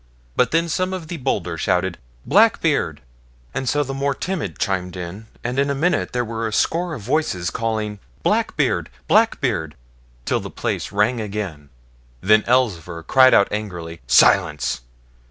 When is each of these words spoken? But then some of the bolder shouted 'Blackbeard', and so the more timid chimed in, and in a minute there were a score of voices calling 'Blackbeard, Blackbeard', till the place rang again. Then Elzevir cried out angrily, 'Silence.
But 0.35 0.49
then 0.49 0.67
some 0.67 0.93
of 0.93 1.09
the 1.09 1.17
bolder 1.17 1.59
shouted 1.59 1.99
'Blackbeard', 2.25 3.01
and 3.53 3.69
so 3.69 3.83
the 3.83 3.93
more 3.93 4.15
timid 4.15 4.57
chimed 4.57 4.95
in, 4.97 5.27
and 5.43 5.59
in 5.59 5.69
a 5.69 5.75
minute 5.75 6.11
there 6.11 6.25
were 6.25 6.47
a 6.47 6.51
score 6.51 6.95
of 6.95 7.03
voices 7.03 7.51
calling 7.51 7.99
'Blackbeard, 8.23 8.89
Blackbeard', 9.07 9.75
till 10.25 10.39
the 10.39 10.49
place 10.49 10.91
rang 10.91 11.21
again. 11.21 11.69
Then 12.19 12.43
Elzevir 12.47 13.03
cried 13.03 13.35
out 13.35 13.47
angrily, 13.51 14.01
'Silence. 14.07 14.81